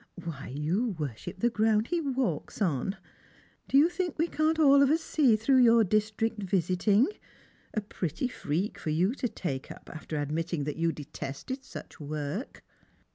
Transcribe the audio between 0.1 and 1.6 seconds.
"Why, you worship the